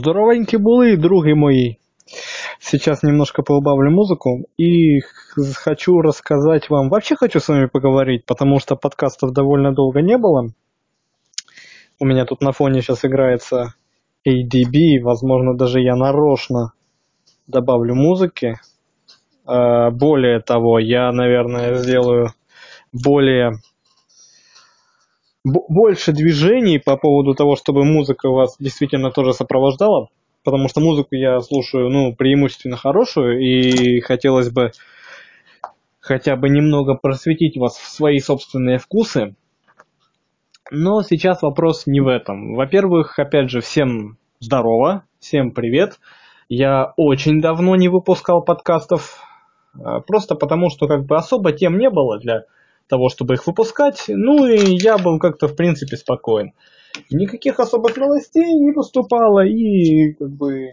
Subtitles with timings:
[0.00, 1.74] Здоровенькі були, други мои.
[2.60, 5.00] Сейчас немножко поубавлю музыку и
[5.64, 6.88] хочу рассказать вам...
[6.88, 10.52] Вообще хочу с вами поговорить, потому что подкастов довольно долго не было.
[11.98, 13.74] У меня тут на фоне сейчас играется
[14.24, 16.72] ADB, возможно, даже я нарочно
[17.48, 18.60] добавлю музыки.
[19.46, 22.28] А, более того, я, наверное, сделаю
[22.92, 23.50] более
[25.68, 30.08] больше движений по поводу того, чтобы музыка вас действительно тоже сопровождала,
[30.44, 34.72] потому что музыку я слушаю, ну, преимущественно хорошую, и хотелось бы
[36.00, 39.34] хотя бы немного просветить вас в свои собственные вкусы.
[40.70, 42.54] Но сейчас вопрос не в этом.
[42.54, 45.98] Во-первых, опять же, всем здорово, всем привет.
[46.48, 49.22] Я очень давно не выпускал подкастов,
[49.82, 52.44] а, просто потому что как бы особо тем не было для
[52.88, 54.04] того, чтобы их выпускать.
[54.08, 56.52] Ну и я был как-то в принципе спокоен.
[57.10, 60.72] Никаких особых новостей не поступало и как бы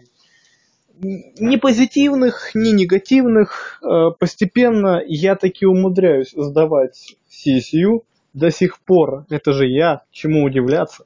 [1.00, 3.80] ни позитивных, ни негативных.
[3.82, 9.26] Э, постепенно я таки умудряюсь сдавать сессию до сих пор.
[9.30, 11.04] Это же я, чему удивляться.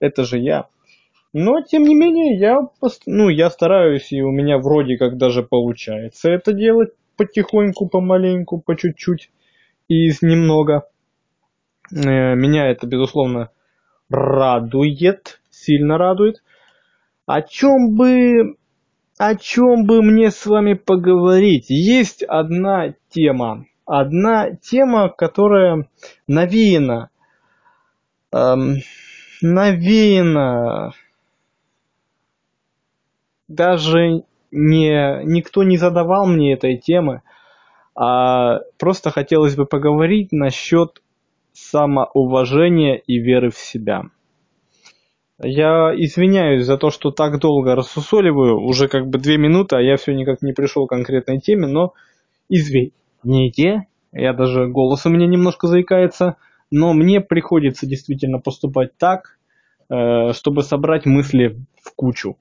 [0.00, 0.68] Это же я.
[1.32, 2.68] Но, тем не менее, я,
[3.06, 8.76] ну, я стараюсь, и у меня вроде как даже получается это делать потихоньку, помаленьку, по
[8.76, 9.30] чуть-чуть
[9.88, 10.86] из немного.
[11.90, 13.50] Э, меня это, безусловно,
[14.10, 16.42] радует, сильно радует.
[17.26, 18.56] О чем бы,
[19.18, 21.66] о чем бы мне с вами поговорить?
[21.68, 25.88] Есть одна тема, одна тема, которая
[26.26, 27.10] навеяна,
[28.32, 28.76] эм,
[29.42, 30.92] навеяна,
[33.46, 37.22] даже не, никто не задавал мне этой темы,
[38.00, 41.02] а просто хотелось бы поговорить насчет
[41.52, 44.04] самоуважения и веры в себя.
[45.42, 49.96] Я извиняюсь за то, что так долго рассусоливаю, уже как бы две минуты, а я
[49.96, 51.94] все никак не пришел к конкретной теме, но
[52.48, 56.36] извините, я даже голос у меня немножко заикается,
[56.70, 59.38] но мне приходится действительно поступать так,
[59.90, 62.36] э, чтобы собрать мысли в кучу.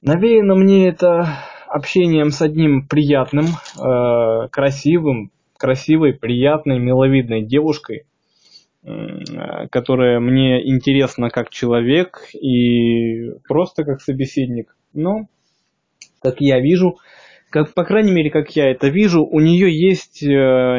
[0.00, 1.28] Навеяно мне это
[1.72, 8.04] общением с одним приятным, э, красивым, красивой, приятной, миловидной девушкой,
[8.84, 14.76] э, которая мне интересна как человек и просто как собеседник.
[14.92, 15.28] Но,
[16.20, 16.98] как я вижу,
[17.52, 20.26] как, по крайней мере, как я это вижу, у нее есть э,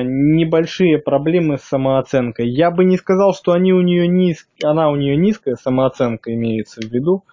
[0.04, 2.50] небольшие проблемы с самооценкой.
[2.50, 4.48] Я бы не сказал, что они у нее низ...
[4.64, 7.26] она у нее низкая самооценка имеется в виду,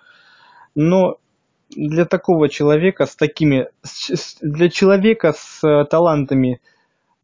[0.74, 1.19] но
[1.74, 3.68] для такого человека с такими,
[4.40, 6.60] для человека с э, талантами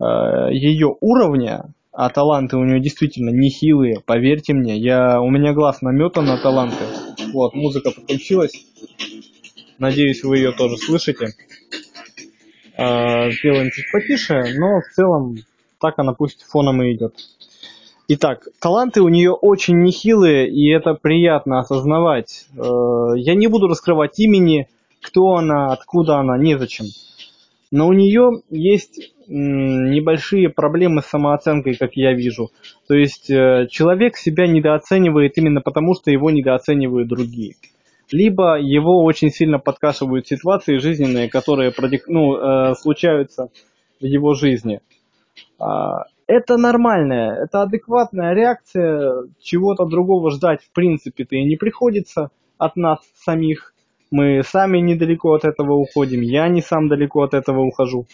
[0.01, 0.05] э,
[0.53, 6.27] ее уровня, а таланты у нее действительно нехилые, поверьте мне, я, у меня глаз наметан
[6.27, 6.84] на таланты.
[7.33, 8.53] Вот, музыка подключилась.
[9.79, 11.28] Надеюсь, вы ее тоже слышите.
[12.77, 15.37] Э, сделаем чуть потише, но в целом
[15.81, 17.15] так она пусть фоном и идет.
[18.09, 22.47] Итак, таланты у нее очень нехилые, и это приятно осознавать.
[22.56, 24.69] Э, я не буду раскрывать имени,
[25.03, 26.87] кто она, откуда она, незачем.
[27.72, 32.50] Но у нее есть небольшие проблемы с самооценкой, как я вижу.
[32.87, 37.56] То есть э, человек себя недооценивает именно потому, что его недооценивают другие.
[38.12, 41.72] Либо его очень сильно подкашивают ситуации жизненные, которые
[42.06, 43.49] ну, э, случаются
[44.00, 44.81] в его жизни.
[46.27, 52.99] Это нормальная, это адекватная реакция, чего-то другого ждать в принципе-то и не приходится от нас
[53.15, 53.75] самих.
[54.11, 58.07] Мы сами недалеко от этого уходим, я не сам далеко от этого ухожу.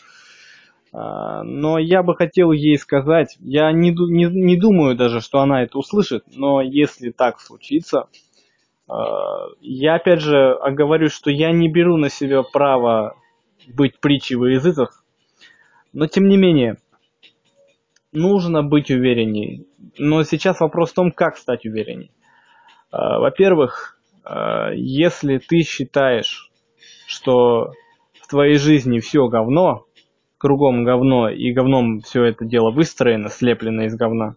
[0.93, 5.63] А, но я бы хотел ей сказать, я не, не, не думаю даже, что она
[5.63, 8.09] это услышит, но если так случится,
[8.89, 13.17] а, я опять же оговорюсь, что я не беру на себя право
[13.69, 15.03] быть притчей во языках,
[15.95, 16.77] но тем не менее,
[18.13, 19.67] нужно быть уверенней.
[19.99, 22.13] Но сейчас вопрос в том, как стать уверенней.
[22.91, 26.51] А, во-первых, а, если ты считаешь,
[27.07, 27.73] что
[28.21, 29.87] в твоей жизни все говно,
[30.39, 34.37] кругом говно, и говном все это дело выстроено, слеплено из говна,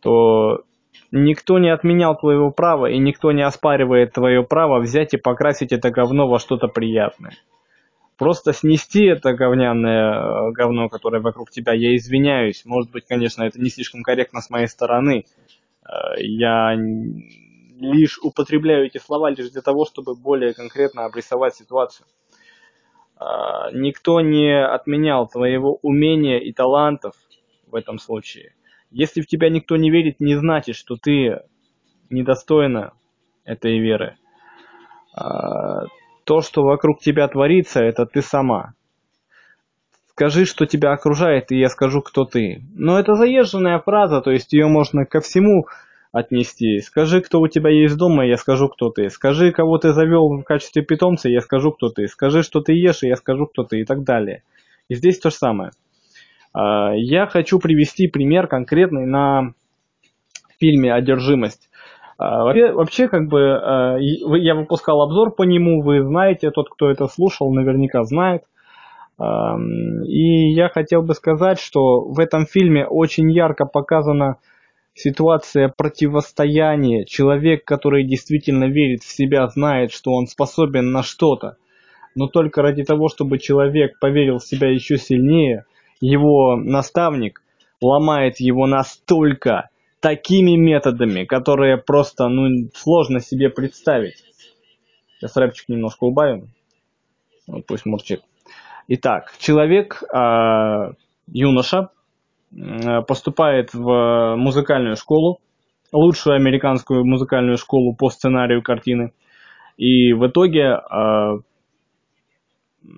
[0.00, 0.62] то
[1.10, 5.90] никто не отменял твоего права, и никто не оспаривает твое право взять и покрасить это
[5.90, 7.34] говно во что-то приятное
[8.16, 12.64] просто снести это говняное э, говно, которое вокруг тебя, я извиняюсь.
[12.64, 15.24] Может быть, конечно, это не слишком корректно с моей стороны.
[15.84, 16.76] Э, я
[17.78, 22.06] лишь употребляю эти слова лишь для того, чтобы более конкретно обрисовать ситуацию.
[23.20, 27.14] Э, никто не отменял твоего умения и талантов
[27.66, 28.54] в этом случае.
[28.90, 31.40] Если в тебя никто не верит, не значит, что ты
[32.10, 32.92] недостойна
[33.44, 34.16] этой веры.
[36.24, 38.74] То, что вокруг тебя творится, это ты сама.
[40.10, 42.62] Скажи, что тебя окружает, и я скажу, кто ты.
[42.74, 45.66] Но это заезженная фраза, то есть ее можно ко всему
[46.12, 46.78] отнести.
[46.78, 49.10] Скажи, кто у тебя есть дома, и я скажу, кто ты.
[49.10, 52.06] Скажи, кого ты завел в качестве питомца, и я скажу, кто ты.
[52.06, 54.44] Скажи, что ты ешь, и я скажу, кто ты, и так далее.
[54.88, 55.72] И здесь то же самое.
[56.52, 59.54] А, я хочу привести пример конкретный на
[60.60, 61.68] фильме «Одержимость».
[62.16, 67.06] А, вообще, как бы, а, я выпускал обзор по нему, вы знаете, тот, кто это
[67.08, 68.44] слушал, наверняка знает.
[69.16, 74.38] И я хотел бы сказать, что в этом фильме очень ярко показана
[74.94, 77.04] ситуация противостояния.
[77.04, 81.56] Человек, который действительно верит в себя, знает, что он способен на что-то.
[82.16, 85.64] Но только ради того, чтобы человек поверил в себя еще сильнее,
[86.00, 87.40] его наставник
[87.80, 89.68] ломает его настолько
[90.04, 94.22] такими методами, которые просто ну, сложно себе представить.
[95.16, 96.48] Сейчас рэпчик немножко убавим.
[97.46, 98.20] Вот пусть мурчит.
[98.86, 100.92] Итак, человек, э,
[101.28, 101.88] юноша,
[102.52, 105.38] э, поступает в музыкальную школу,
[105.90, 109.14] лучшую американскую музыкальную школу по сценарию картины.
[109.78, 111.38] И в итоге, э,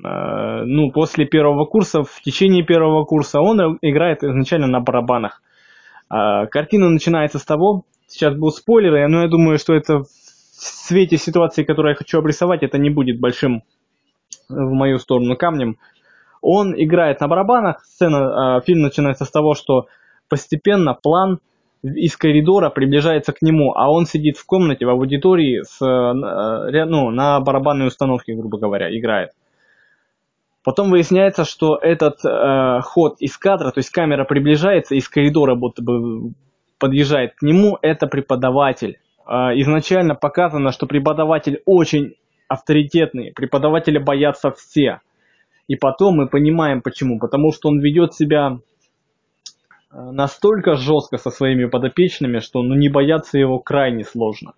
[0.04, 5.40] э, ну, после первого курса, в течение первого курса он играет изначально на барабанах.
[6.10, 11.16] Э, картина начинается с того, сейчас будут спойлеры, но я думаю, что это в свете
[11.18, 13.62] ситуации, которую я хочу обрисовать, это не будет большим
[14.48, 15.78] в мою сторону камнем.
[16.40, 19.86] Он играет на барабанах, сцена, э, фильм начинается с того, что
[20.28, 21.40] постепенно план
[21.82, 27.10] из коридора приближается к нему, а он сидит в комнате, в аудитории с, э, ну,
[27.10, 29.30] на барабанной установке, грубо говоря, играет.
[30.66, 35.80] Потом выясняется, что этот э, ход из кадра, то есть камера приближается, из коридора будто
[35.80, 36.32] бы
[36.80, 38.98] подъезжает к нему, это преподаватель.
[39.28, 42.14] Э, изначально показано, что преподаватель очень
[42.48, 45.02] авторитетный, преподавателя боятся все.
[45.68, 47.20] И потом мы понимаем почему.
[47.20, 48.58] Потому что он ведет себя
[49.92, 54.54] э, настолько жестко со своими подопечными, что ну, не бояться его крайне сложно.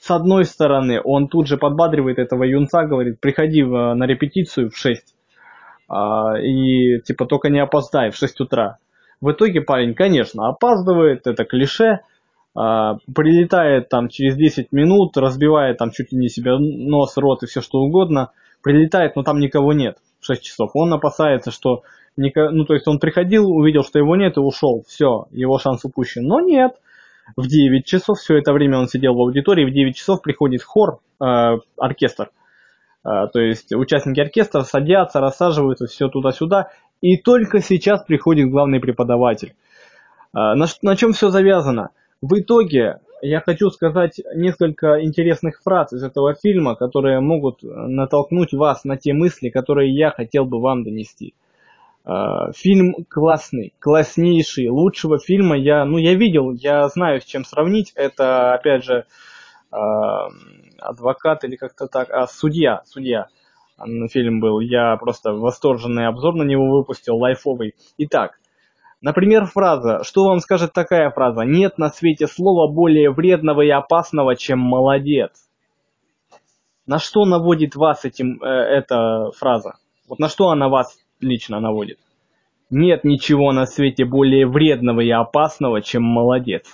[0.00, 5.14] С одной стороны, он тут же подбадривает этого юнца, говорит, приходи на репетицию в 6,
[5.88, 8.78] а, и типа только не опоздай в 6 утра.
[9.20, 12.00] В итоге парень, конечно, опаздывает, это клише,
[12.54, 17.46] а, прилетает там через 10 минут, разбивает там чуть ли не себе нос, рот и
[17.46, 18.32] все что угодно,
[18.62, 20.70] прилетает, но там никого нет в 6 часов.
[20.74, 21.82] Он опасается, что
[22.16, 26.24] ну то есть он приходил, увидел, что его нет и ушел, все, его шанс упущен.
[26.24, 26.72] Но нет,
[27.36, 30.98] в 9 часов, все это время он сидел в аудитории, в 9 часов приходит хор,
[31.20, 32.30] э, оркестр,
[33.02, 36.70] то есть участники оркестра садятся, рассаживаются, все туда-сюда,
[37.00, 39.54] и только сейчас приходит главный преподаватель.
[40.34, 41.90] Э, на, на чем все завязано?
[42.20, 48.84] В итоге я хочу сказать несколько интересных фраз из этого фильма, которые могут натолкнуть вас
[48.84, 51.34] на те мысли, которые я хотел бы вам донести.
[52.04, 57.92] А, фильм классный, класснейший, лучшего фильма я, ну, я видел, я знаю, с чем сравнить.
[57.94, 59.04] Это, опять же, а,
[59.72, 63.28] адвокат или как-то так, а, судья, судья
[64.10, 64.60] фильм был.
[64.60, 67.74] Я просто восторженный обзор на него выпустил, лайфовый.
[67.98, 68.38] Итак,
[69.02, 70.04] Например, фраза.
[70.04, 71.42] Что вам скажет такая фраза?
[71.42, 75.32] Нет на свете слова более вредного и опасного, чем молодец.
[76.86, 79.74] На что наводит вас этим, э, эта фраза?
[80.08, 81.98] Вот на что она вас лично наводит?
[82.70, 86.66] Нет ничего на свете более вредного и опасного, чем молодец.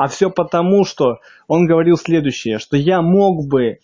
[0.00, 3.80] А все потому, что он говорил следующее, что я мог бы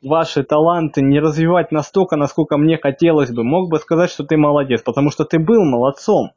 [0.00, 3.44] ваши таланты не развивать настолько, насколько мне хотелось бы.
[3.44, 6.30] Мог бы сказать, что ты молодец, потому что ты был молодцом.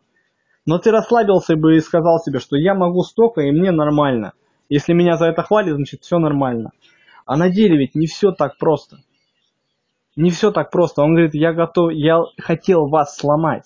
[0.66, 4.34] Но ты расслабился бы и сказал себе, что я могу столько, и мне нормально.
[4.68, 6.72] Если меня за это хвалят, значит все нормально.
[7.26, 8.98] А на деле ведь не все так просто.
[10.18, 11.04] Не все так просто.
[11.04, 13.64] Он говорит, я готов, я хотел вас сломать.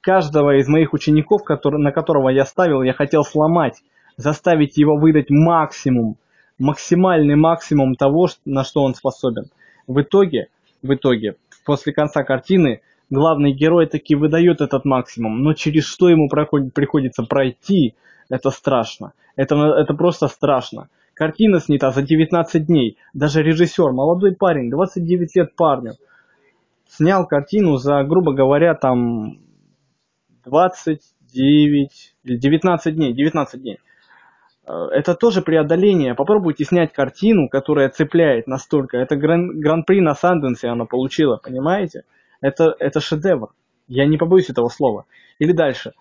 [0.00, 3.84] Каждого из моих учеников, который, на которого я ставил, я хотел сломать.
[4.16, 6.16] Заставить его выдать максимум,
[6.58, 9.50] максимальный максимум того, на что он способен.
[9.86, 10.48] В итоге,
[10.82, 12.80] в итоге, после конца картины,
[13.10, 17.94] главный герой таки выдает этот максимум, но через что ему проходит, приходится пройти,
[18.28, 19.12] это страшно.
[19.36, 20.88] Это, это просто страшно.
[21.14, 22.98] Картина снята за 19 дней.
[23.14, 25.94] Даже режиссер, молодой парень, 29 лет парню,
[26.88, 29.38] снял картину за, грубо говоря, там
[30.44, 33.12] 29 или 19 дней.
[33.12, 33.78] 19 дней.
[34.66, 36.14] Э, это тоже преодоление.
[36.14, 38.98] Попробуйте снять картину, которая цепляет настолько.
[38.98, 42.04] Это гран- гран-при на Санденсе она получила, понимаете?
[42.40, 43.52] Это, это шедевр.
[43.88, 45.06] Я не побоюсь этого слова.
[45.38, 45.92] Или дальше.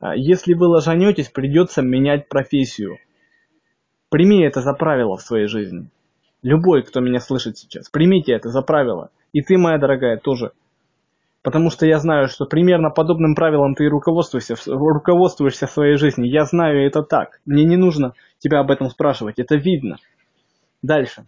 [0.00, 2.98] А, если вы ложанетесь, придется менять профессию.
[4.10, 5.88] Прими это за правило в своей жизни.
[6.42, 9.10] Любой, кто меня слышит сейчас, примите это за правило.
[9.32, 10.52] И ты, моя дорогая, тоже.
[11.42, 16.26] Потому что я знаю, что примерно подобным правилам ты и руководствуешься, руководствуешься своей жизни.
[16.28, 17.40] Я знаю это так.
[17.44, 19.40] Мне не нужно тебя об этом спрашивать.
[19.40, 19.96] Это видно.
[20.82, 21.26] Дальше.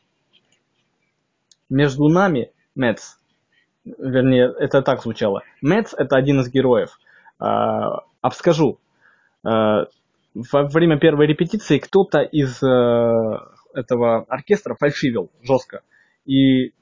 [1.69, 3.17] Между нами, Мэтс,
[3.85, 5.43] вернее, это так звучало.
[5.61, 7.01] Мэтс– это один из героев.
[7.41, 8.79] А, обскажу.
[9.45, 9.87] А,
[10.35, 13.39] во время первой репетиции кто-то из э,
[13.73, 15.83] этого оркестра фальшивил жестко.
[16.27, 16.73] И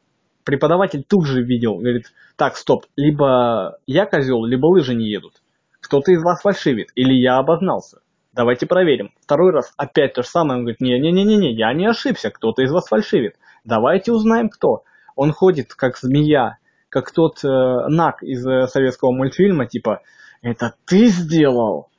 [0.44, 5.42] преподаватель тут же видел, говорит, так, стоп, либо я козел, либо лыжи не едут.
[5.80, 8.00] Кто-то из вас фальшивит, или я обознался.
[8.32, 9.12] Давайте проверим.
[9.20, 10.58] Второй раз опять то же самое.
[10.58, 13.36] Он говорит, не-не-не-не, я не ошибся, кто-то из вас фальшивит.
[13.64, 14.84] Давайте узнаем, кто.
[15.16, 16.56] Он ходит, как змея,
[16.88, 20.00] как тот э, Нак из э, советского мультфильма, типа,
[20.40, 21.90] это ты сделал?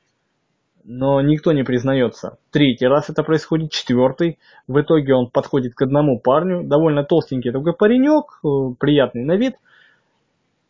[0.84, 2.38] Но никто не признается.
[2.52, 4.40] Третий раз это происходит, четвертый.
[4.68, 9.56] В итоге он подходит к одному парню, довольно толстенький такой паренек, э, приятный на вид,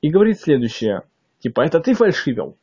[0.01, 1.03] и говорит следующее.
[1.39, 2.55] Типа, это ты фальшивил?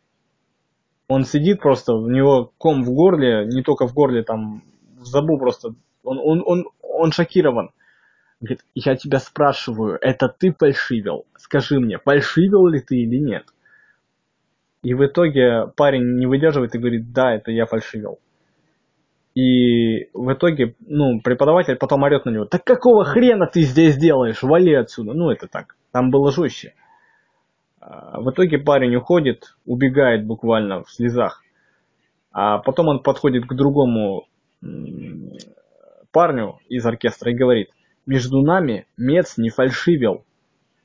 [1.08, 4.62] Он сидит просто, у него ком в горле, не только в горле, там,
[4.96, 5.74] в забу просто.
[6.04, 7.70] Он, он, он, он шокирован.
[8.40, 11.26] Говорит, я тебя спрашиваю, это ты фальшивил?
[11.36, 13.44] Скажи мне, фальшивил ли ты или нет?
[14.82, 18.18] И в итоге парень не выдерживает и говорит, да, это я фальшивил.
[19.34, 24.42] И в итоге, ну, преподаватель потом орет на него, так какого хрена ты здесь делаешь,
[24.42, 25.12] вали отсюда.
[25.12, 26.74] Ну, это так, там было жестче.
[27.80, 31.42] А, в итоге парень уходит, убегает буквально в слезах.
[32.32, 34.26] А потом он подходит к другому
[36.12, 37.70] парню из оркестра и говорит,
[38.06, 40.24] между нами Мец не фальшивил,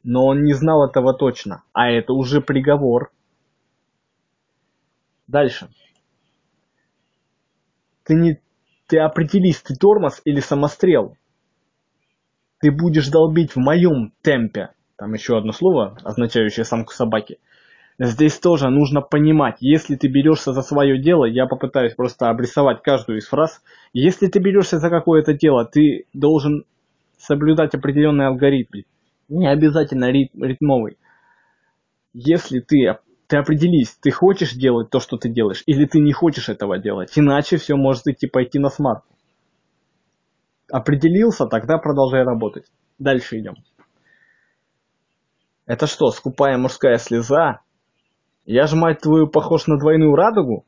[0.04, 3.12] но он не знал этого точно, а это уже приговор.
[5.28, 5.70] Дальше.
[8.04, 8.40] Ты не...
[8.88, 11.18] Ты определись, ты тормоз или самострел.
[12.60, 14.70] Ты будешь долбить в моем темпе.
[14.96, 17.40] Там еще одно слово, означающее самку собаки.
[17.98, 23.20] Здесь тоже нужно понимать, если ты берешься за свое дело, я попытаюсь просто обрисовать каждую
[23.20, 23.64] из фраз.
[23.94, 26.66] Если ты берешься за какое-то дело, ты должен
[27.18, 28.84] соблюдать определенные алгоритмы.
[29.30, 30.98] Не обязательно ритмовый.
[32.14, 36.50] Если ты ты определись, ты хочешь делать то, что ты делаешь, или ты не хочешь
[36.50, 37.12] этого делать.
[37.16, 39.08] Иначе все может идти пойти на смарку.
[40.72, 42.66] Определился, тогда продолжай работать.
[43.00, 43.56] Дальше идем.
[45.66, 47.62] Это что, скупая мужская слеза?
[48.46, 50.66] Я же, мать твою, похож на двойную радугу?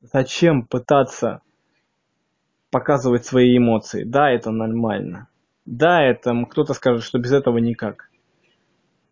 [0.00, 1.40] Зачем пытаться
[2.70, 4.04] показывать свои эмоции?
[4.04, 5.28] Да, это нормально.
[5.64, 8.08] Да, это кто-то скажет, что без этого никак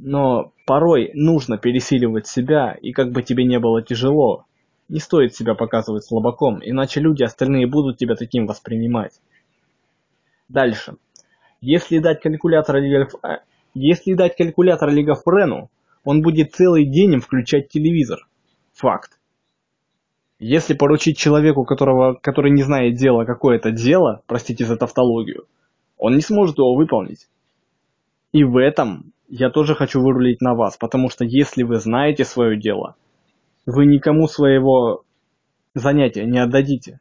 [0.02, 4.45] но порой нужно пересиливать себя, и как бы тебе не было тяжело,
[4.88, 9.21] не стоит себя показывать слабаком, иначе люди остальные будут тебя таким воспринимать.
[10.49, 10.97] Дальше.
[11.61, 13.07] Если дать калькулятор, э,
[13.75, 15.71] если дать калькулятор Лигофрену,
[16.04, 18.26] он будет целый день им включать телевизор.
[18.75, 19.19] Факт.
[20.38, 25.47] Если поручить человеку, которого, который не знает дела, какое-то дело, простите за тавтологию,
[25.97, 27.28] он не сможет его выполнить.
[28.33, 32.61] И в этом я тоже хочу вырулить на вас, потому что если вы знаете свое
[32.61, 32.97] дело,
[33.65, 35.05] вы никому своего
[35.75, 37.01] занятия не отдадите.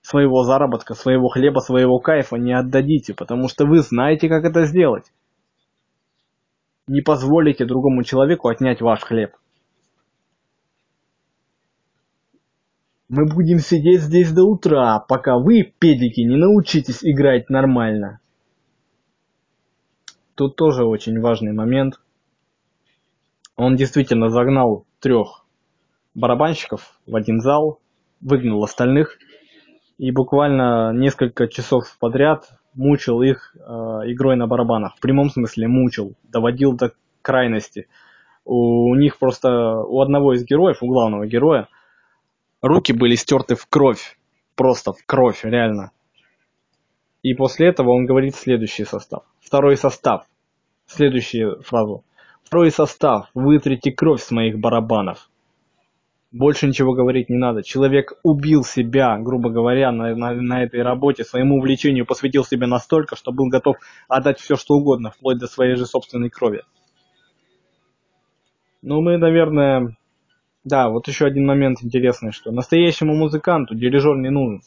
[0.00, 5.12] Своего заработка, своего хлеба, своего кайфа не отдадите, потому что вы знаете, как это сделать.
[6.88, 9.30] Не позволите другому человеку отнять ваш хлеб.
[13.08, 18.18] Мы будем сидеть здесь до утра, пока вы, педики, не научитесь играть нормально.
[20.42, 22.00] Тут тоже очень важный момент.
[23.54, 25.46] Он действительно загнал трех
[26.16, 27.78] барабанщиков в один зал,
[28.20, 29.18] выгнал остальных
[29.98, 33.60] и буквально несколько часов подряд мучил их э,
[34.10, 34.96] игрой на барабанах.
[34.96, 36.90] В прямом смысле мучил, доводил до
[37.22, 37.86] крайности.
[38.44, 41.68] У, у них просто, у одного из героев, у главного героя,
[42.60, 44.18] руки были стерты в кровь.
[44.56, 45.92] Просто в кровь, реально.
[47.22, 49.22] И после этого он говорит следующий состав.
[49.40, 50.26] Второй состав.
[50.94, 52.04] Следующую фразу.
[52.44, 53.30] Второй состав.
[53.32, 55.30] Вытрите кровь с моих барабанов.
[56.32, 57.62] Больше ничего говорить не надо.
[57.62, 63.16] Человек убил себя, грубо говоря, на, на, на этой работе, своему увлечению посвятил себя настолько,
[63.16, 66.62] что был готов отдать все, что угодно, вплоть до своей же собственной крови.
[68.82, 69.96] Ну, мы, наверное...
[70.62, 74.60] Да, вот еще один момент интересный, что настоящему музыканту дирижер не нужен.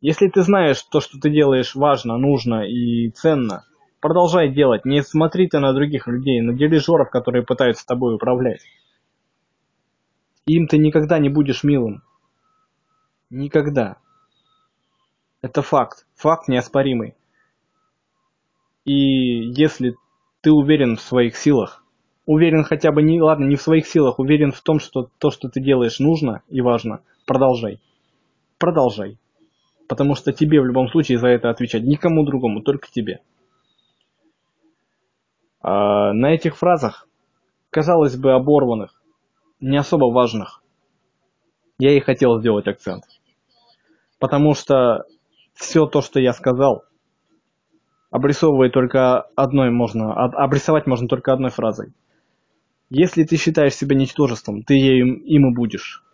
[0.00, 3.62] Если ты знаешь, то, что ты делаешь, важно, нужно и ценно,
[4.06, 4.84] продолжай делать.
[4.84, 8.60] Не смотри ты на других людей, на дирижеров, которые пытаются тобой управлять.
[10.46, 12.04] Им ты никогда не будешь милым.
[13.30, 13.96] Никогда.
[15.42, 16.06] Это факт.
[16.14, 17.16] Факт неоспоримый.
[18.84, 19.96] И если
[20.40, 21.82] ты уверен в своих силах,
[22.26, 25.48] уверен хотя бы не, ладно, не в своих силах, уверен в том, что то, что
[25.48, 27.80] ты делаешь, нужно и важно, продолжай.
[28.58, 29.18] Продолжай.
[29.88, 31.82] Потому что тебе в любом случае за это отвечать.
[31.82, 33.20] Никому другому, только тебе.
[35.68, 37.08] А на этих фразах,
[37.70, 39.02] казалось бы, оборванных,
[39.58, 40.62] не особо важных,
[41.80, 43.02] я и хотел сделать акцент.
[44.20, 45.06] Потому что
[45.54, 46.84] все то, что я сказал,
[48.12, 51.92] обрисовывает только одной можно, обрисовать можно только одной фразой.
[52.88, 56.04] Если ты считаешь себя ничтожеством, ты им, им и будешь.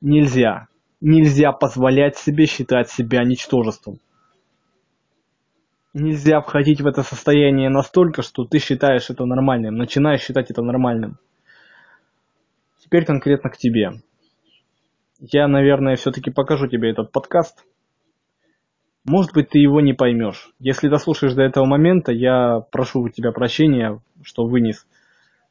[0.00, 0.68] Нельзя.
[1.00, 3.98] Нельзя позволять себе считать себя ничтожеством.
[5.94, 11.18] Нельзя входить в это состояние настолько, что ты считаешь это нормальным, начинаешь считать это нормальным.
[12.80, 13.92] Теперь конкретно к тебе.
[15.20, 17.64] Я, наверное, все-таки покажу тебе этот подкаст–
[19.04, 20.52] может быть, ты его не поймешь.
[20.60, 24.86] Если дослушаешь до этого момента, я прошу у тебя прощения, что вынес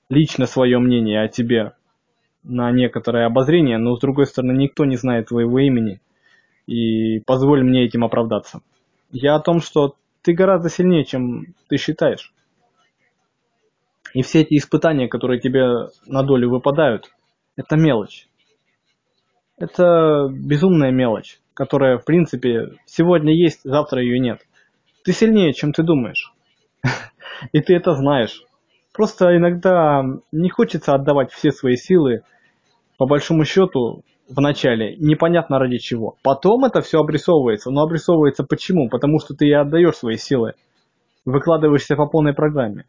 [0.09, 1.73] лично свое мнение о тебе
[2.43, 5.99] на некоторое обозрение, но с другой стороны, никто не знает твоего имени,
[6.65, 8.61] и позволь мне этим оправдаться.
[9.11, 12.33] Я о том, что ты гораздо сильнее, чем ты считаешь.
[14.13, 17.11] И все эти испытания, которые тебе на долю выпадают,
[17.55, 18.27] это мелочь.
[19.57, 24.41] Это безумная мелочь которая, в принципе, сегодня есть, завтра ее нет.
[25.03, 26.33] Ты сильнее, чем ты думаешь.
[27.51, 28.43] И ты это знаешь.
[28.93, 32.23] Просто иногда не хочется отдавать все свои силы,
[32.97, 36.17] по большому счету, в начале, непонятно ради чего.
[36.23, 37.71] Потом это все обрисовывается.
[37.71, 38.89] Но обрисовывается почему?
[38.89, 40.53] Потому что ты и отдаешь свои силы.
[41.25, 42.85] Выкладываешься по полной программе.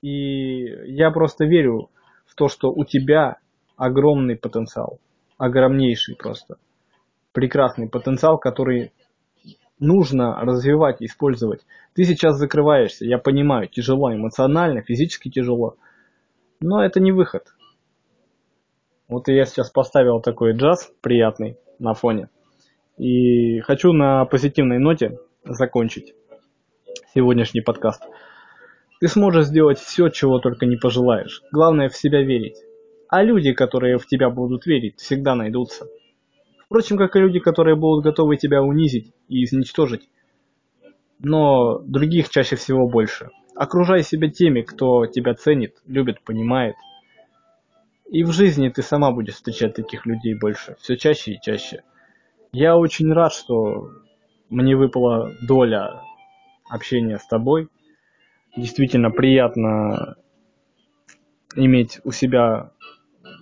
[0.00, 1.90] И я просто верю
[2.26, 3.38] в то, что у тебя
[3.76, 4.98] огромный потенциал
[5.38, 6.56] огромнейший просто.
[7.32, 8.92] Прекрасный потенциал, который
[9.78, 11.60] нужно развивать, использовать.
[11.94, 15.76] Ты сейчас закрываешься, я понимаю, тяжело эмоционально, физически тяжело,
[16.60, 17.53] но это не выход.
[19.14, 22.30] Вот я сейчас поставил такой джаз приятный на фоне.
[22.98, 26.14] И хочу на позитивной ноте закончить
[27.14, 28.02] сегодняшний подкаст.
[28.98, 31.42] Ты сможешь сделать все, чего только не пожелаешь.
[31.52, 32.56] Главное в себя верить.
[33.08, 35.86] А люди, которые в тебя будут верить, всегда найдутся.
[36.66, 40.08] Впрочем, как и люди, которые будут готовы тебя унизить и изничтожить.
[41.20, 43.30] Но других чаще всего больше.
[43.54, 46.74] Окружай себя теми, кто тебя ценит, любит, понимает.
[48.10, 51.82] И в жизни ты сама будешь встречать таких людей больше, все чаще и чаще.
[52.52, 53.90] Я очень рад, что
[54.50, 56.02] мне выпала доля
[56.68, 57.68] общения с тобой.
[58.56, 60.16] Действительно приятно
[61.56, 62.70] иметь у себя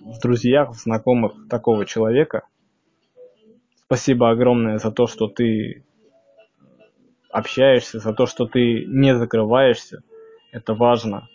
[0.03, 2.47] в друзьях, в знакомых такого человека.
[3.85, 5.85] Спасибо огромное за то, что ты
[7.29, 10.03] общаешься, за то, что ты не закрываешься.
[10.51, 11.27] Это важно.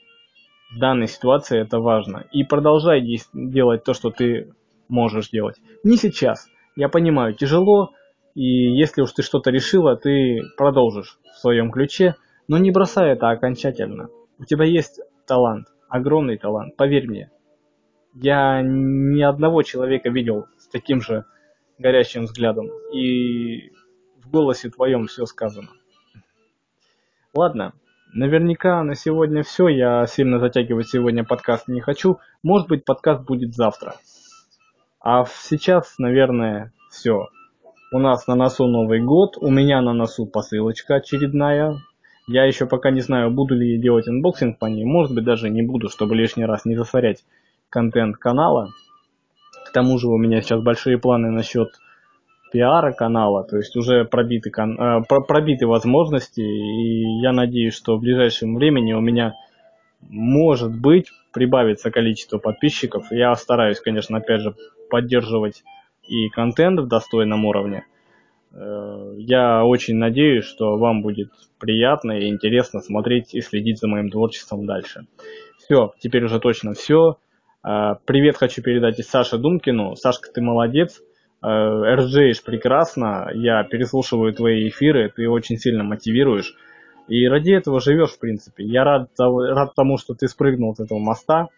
[0.70, 2.26] В данной ситуации это важно.
[2.30, 4.52] И продолжай делать то, что ты
[4.88, 5.56] можешь делать.
[5.82, 6.48] Не сейчас.
[6.76, 7.92] Я понимаю, тяжело,
[8.34, 12.14] и если уж ты что-то решила, ты продолжишь в своем ключе,
[12.46, 14.08] но не бросай это окончательно.
[14.38, 17.30] У тебя есть талант, огромный талант, поверь мне.
[18.14, 21.24] Я ни одного человека видел с таким же
[21.78, 22.68] горящим взглядом.
[22.92, 23.70] И
[24.22, 25.68] в голосе твоем все сказано.
[27.34, 27.72] Ладно,
[28.12, 29.68] наверняка на сегодня все.
[29.68, 32.18] Я сильно затягивать сегодня подкаст не хочу.
[32.42, 33.96] Может быть, подкаст будет завтра.
[35.00, 37.28] А сейчас, наверное, все.
[37.92, 41.76] У нас на носу Новый год, у меня на носу посылочка очередная.
[42.26, 44.84] Я еще пока не знаю, буду ли делать анбоксинг по ней.
[44.84, 47.24] Может быть, даже не буду, чтобы лишний раз не засорять
[47.70, 48.70] контент канала.
[49.64, 51.70] К тому же у меня сейчас большие планы насчет
[52.50, 58.56] пиара канала, то есть уже пробиты, э, пробиты возможности, и я надеюсь, что в ближайшем
[58.56, 59.34] времени у меня
[60.00, 63.10] может быть прибавится количество подписчиков.
[63.10, 64.54] Я стараюсь, конечно, опять же
[64.90, 65.62] поддерживать
[66.06, 67.84] и контент в достойном уровне.
[68.52, 74.10] Э, я очень надеюсь, что вам будет приятно и интересно смотреть и следить за моим
[74.10, 75.06] творчеством дальше.
[75.58, 77.18] Все, теперь уже точно все.
[77.62, 79.96] А, привет хочу передать и Саше Думкину.
[79.96, 81.02] Сашка, ты молодец.
[81.42, 83.30] RJишь а, прекрасно.
[83.34, 85.12] Я переслушиваю твои эфиры.
[85.14, 86.54] Ты очень сильно мотивируешь.
[87.06, 88.64] И ради этого живешь, в принципе.
[88.64, 91.48] Я рад, рад тому, что ты спрыгнул с этого моста.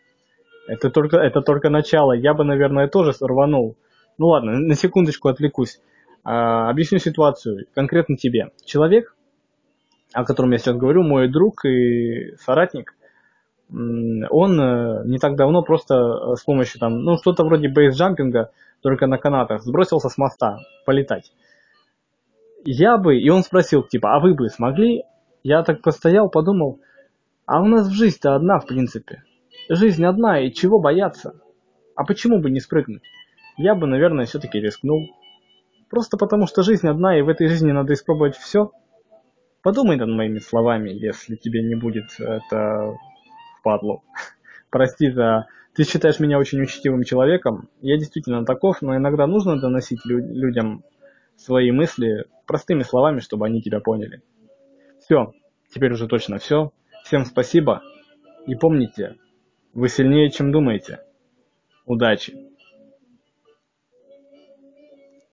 [0.68, 2.12] Это только, это только начало.
[2.12, 3.76] Я бы, наверное, тоже рванул.
[4.18, 5.80] Ну ладно, на секундочку отвлекусь.
[6.22, 8.50] А, объясню ситуацию конкретно тебе.
[8.64, 9.16] Человек,
[10.12, 12.94] о котором я сейчас говорю, мой друг и соратник,
[13.72, 18.50] он э, не так давно просто э, с помощью там, ну, что-то вроде бейсджампинга,
[18.82, 21.32] только на канатах, сбросился с моста полетать.
[22.64, 25.04] я бы, и он спросил, типа, а вы бы смогли?
[25.42, 26.80] Я так постоял, подумал,
[27.46, 29.22] а у нас в жизнь-то одна, в принципе.
[29.68, 31.34] Жизнь одна, и чего бояться?
[31.94, 33.02] А почему бы не спрыгнуть?
[33.56, 35.06] Я бы, наверное, все-таки рискнул.
[35.88, 38.72] Просто потому, что жизнь одна, и в этой жизни надо испробовать все.
[39.62, 42.96] Подумай над моими словами, если тебе не будет это
[43.60, 44.02] впадло.
[44.70, 45.46] Прости за...
[45.74, 47.68] Ты считаешь меня очень учтивым человеком.
[47.80, 50.82] Я действительно таков, но иногда нужно доносить лю- людям
[51.36, 54.22] свои мысли простыми словами, чтобы они тебя поняли.
[55.00, 55.32] Все,
[55.72, 56.72] теперь уже точно все.
[57.04, 57.82] Всем спасибо.
[58.46, 59.16] И помните,
[59.72, 61.00] вы сильнее, чем думаете.
[61.86, 62.49] Удачи!